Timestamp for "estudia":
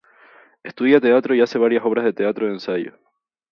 0.63-0.99